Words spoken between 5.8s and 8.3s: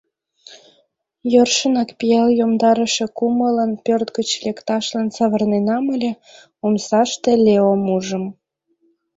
ыле, омсаште Леом ужым.